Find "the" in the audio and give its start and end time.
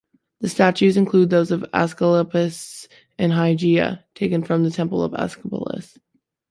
0.39-0.49, 4.63-4.71